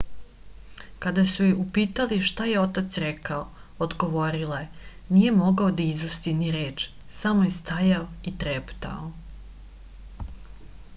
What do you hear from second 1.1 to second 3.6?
su je upitali šta je otac rekao